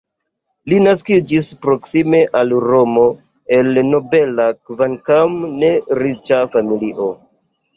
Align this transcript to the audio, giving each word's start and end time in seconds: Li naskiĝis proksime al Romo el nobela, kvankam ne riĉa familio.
Li 0.71 0.77
naskiĝis 0.85 1.49
proksime 1.65 2.21
al 2.39 2.55
Romo 2.65 3.03
el 3.59 3.69
nobela, 3.91 4.49
kvankam 4.71 5.39
ne 5.61 5.71
riĉa 6.01 6.41
familio. 6.57 7.09